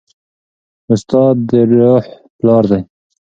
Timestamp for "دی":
2.71-2.81